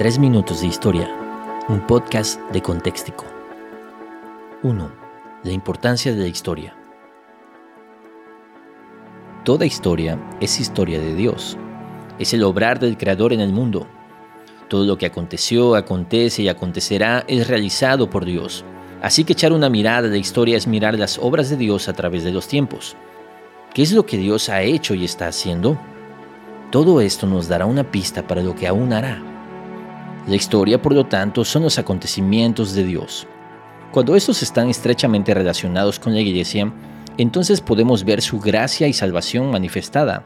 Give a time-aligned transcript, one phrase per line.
[0.00, 1.14] 3 minutos de historia,
[1.68, 3.26] un podcast de Contextico.
[4.62, 4.90] 1.
[5.44, 6.74] La importancia de la historia.
[9.44, 11.58] Toda historia es historia de Dios.
[12.18, 13.86] Es el obrar del Creador en el mundo.
[14.68, 18.64] Todo lo que aconteció, acontece y acontecerá es realizado por Dios.
[19.02, 21.92] Así que echar una mirada de la historia es mirar las obras de Dios a
[21.92, 22.96] través de los tiempos.
[23.74, 25.78] ¿Qué es lo que Dios ha hecho y está haciendo?
[26.70, 29.29] Todo esto nos dará una pista para lo que aún hará.
[30.30, 33.26] La historia, por lo tanto, son los acontecimientos de Dios.
[33.90, 36.72] Cuando estos están estrechamente relacionados con la iglesia,
[37.18, 40.24] entonces podemos ver su gracia y salvación manifestada.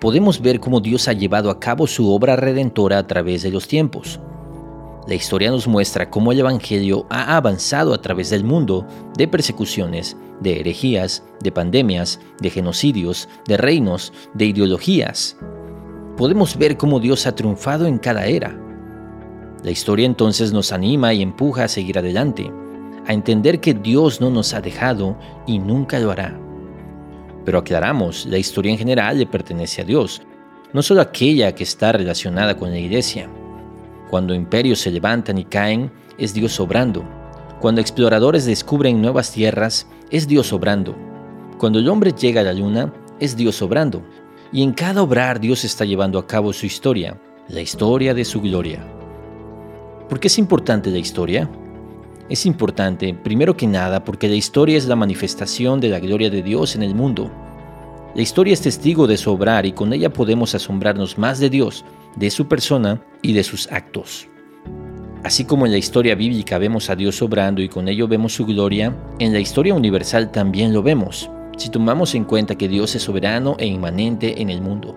[0.00, 3.68] Podemos ver cómo Dios ha llevado a cabo su obra redentora a través de los
[3.68, 4.18] tiempos.
[5.06, 10.16] La historia nos muestra cómo el Evangelio ha avanzado a través del mundo de persecuciones,
[10.40, 15.36] de herejías, de pandemias, de genocidios, de reinos, de ideologías
[16.16, 18.56] podemos ver cómo Dios ha triunfado en cada era.
[19.64, 22.52] La historia entonces nos anima y empuja a seguir adelante,
[23.06, 26.38] a entender que Dios no nos ha dejado y nunca lo hará.
[27.44, 30.22] Pero aclaramos, la historia en general le pertenece a Dios,
[30.72, 33.28] no solo aquella que está relacionada con la iglesia.
[34.10, 37.02] Cuando imperios se levantan y caen, es Dios obrando.
[37.60, 40.94] Cuando exploradores descubren nuevas tierras, es Dios obrando.
[41.58, 44.02] Cuando el hombre llega a la luna, es Dios obrando
[44.54, 48.40] y en cada obrar Dios está llevando a cabo su historia, la historia de su
[48.40, 48.86] gloria.
[50.14, 51.50] ¿Por qué es importante la historia?
[52.28, 56.40] Es importante, primero que nada, porque la historia es la manifestación de la gloria de
[56.40, 57.32] Dios en el mundo.
[58.14, 61.84] La historia es testigo de su obrar y con ella podemos asombrarnos más de Dios,
[62.14, 64.28] de su persona y de sus actos.
[65.24, 68.46] Así como en la historia bíblica vemos a Dios obrando y con ello vemos su
[68.46, 73.02] gloria, en la historia universal también lo vemos si tomamos en cuenta que Dios es
[73.02, 74.96] soberano e inmanente en el mundo.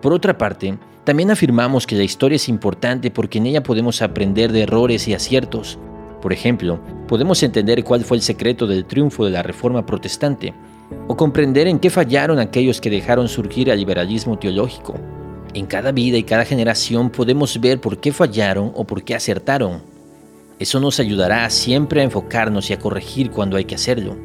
[0.00, 4.52] Por otra parte, también afirmamos que la historia es importante porque en ella podemos aprender
[4.52, 5.78] de errores y aciertos.
[6.20, 6.78] Por ejemplo,
[7.08, 10.54] podemos entender cuál fue el secreto del triunfo de la Reforma Protestante,
[11.06, 14.94] o comprender en qué fallaron aquellos que dejaron surgir al liberalismo teológico.
[15.54, 19.82] En cada vida y cada generación podemos ver por qué fallaron o por qué acertaron.
[20.58, 24.16] Eso nos ayudará siempre a enfocarnos y a corregir cuando hay que hacerlo.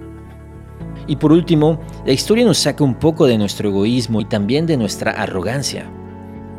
[1.07, 4.77] Y por último, la historia nos saca un poco de nuestro egoísmo y también de
[4.77, 5.89] nuestra arrogancia.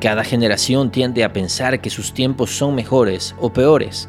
[0.00, 4.08] Cada generación tiende a pensar que sus tiempos son mejores o peores.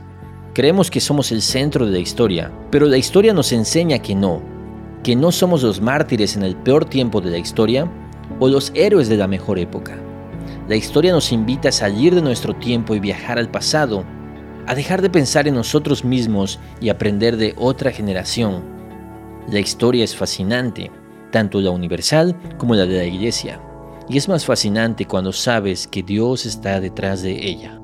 [0.54, 4.42] Creemos que somos el centro de la historia, pero la historia nos enseña que no,
[5.04, 7.90] que no somos los mártires en el peor tiempo de la historia
[8.40, 9.98] o los héroes de la mejor época.
[10.68, 14.04] La historia nos invita a salir de nuestro tiempo y viajar al pasado,
[14.68, 18.76] a dejar de pensar en nosotros mismos y aprender de otra generación
[19.50, 20.92] la historia es fascinante,
[21.32, 23.62] tanto la universal como la de la iglesia,
[24.10, 27.80] y es más fascinante cuando sabes que Dios está detrás de ella.